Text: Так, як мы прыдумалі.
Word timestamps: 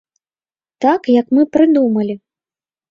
Так, 0.85 1.01
як 1.21 1.25
мы 1.39 1.47
прыдумалі. 1.59 2.15